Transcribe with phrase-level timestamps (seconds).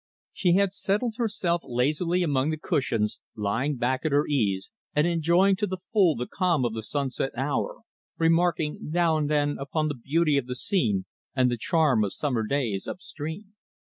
[0.33, 5.55] She had settled herself lazily among the cushions, lying back at her ease and enjoying
[5.57, 7.81] to the full the calm of the sunset hour,
[8.17, 12.41] remarking now and then upon the beauty of the scene and the charm of summer
[12.47, 13.53] days upstream.